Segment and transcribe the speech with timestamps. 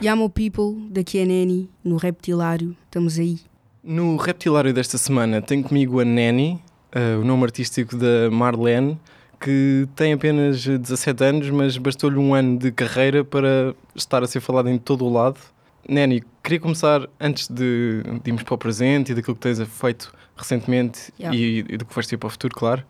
[0.00, 3.40] Yamo People, daqui é Neni, no Reptilário, estamos aí.
[3.82, 8.96] No Reptilário desta semana tem comigo a Nanny, eh, o nome artístico da Marlene,
[9.40, 14.38] que tem apenas 17 anos, mas bastou-lhe um ano de carreira para estar a ser
[14.40, 15.40] falada em todo o lado.
[15.88, 20.12] Nanny, queria começar antes de, de irmos para o presente e daquilo que tens feito
[20.36, 21.36] recentemente Yeah.
[21.36, 22.84] e, e do que vais ter para o futuro, claro.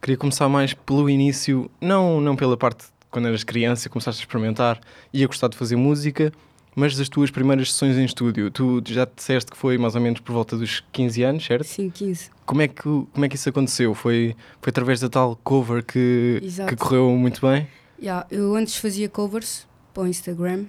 [0.00, 4.24] Queria começar mais pelo início, não, não pela parte de quando eras criança, começaste a
[4.24, 4.80] experimentar
[5.12, 6.32] e a gostar de fazer música,
[6.74, 8.50] mas das tuas primeiras sessões em estúdio.
[8.50, 11.64] Tu já te disseste que foi mais ou menos por volta dos 15 anos, certo?
[11.64, 12.30] 5, 15.
[12.44, 13.94] Como é que, como é que isso aconteceu?
[13.94, 16.68] Foi, foi através da tal cover que, Exato.
[16.70, 17.66] que correu muito bem?
[18.00, 20.64] Yeah, eu antes fazia covers para o Instagram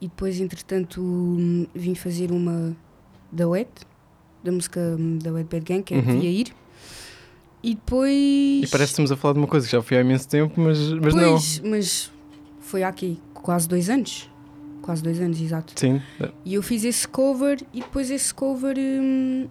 [0.00, 1.00] e depois, entretanto,
[1.74, 2.76] vim fazer uma
[3.32, 3.68] da Wet,
[4.42, 6.04] da música hum, da Wet Bad Gang, que é Uhum.
[6.04, 6.54] Devia Ir.
[7.60, 8.12] E depois.
[8.12, 10.60] E parece que estamos a falar de uma coisa que já foi há imenso tempo,
[10.60, 11.30] mas, mas não.
[11.32, 12.12] Pois, mas
[12.60, 14.30] foi há aqui quase dois anos.
[14.88, 15.74] Quase dois anos, exato.
[15.78, 16.00] Sim.
[16.46, 18.74] E eu fiz esse cover e depois esse cover.
[18.78, 19.46] hum,